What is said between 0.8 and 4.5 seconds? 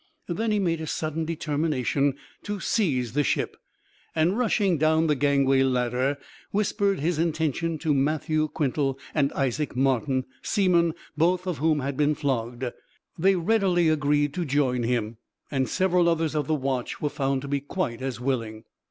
a sudden determination to seize the ship, and